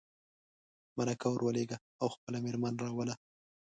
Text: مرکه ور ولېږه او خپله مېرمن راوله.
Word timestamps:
مرکه 0.97 1.27
ور 1.29 1.41
ولېږه 1.43 1.77
او 2.01 2.07
خپله 2.15 2.37
مېرمن 2.45 2.73
راوله. 2.83 3.15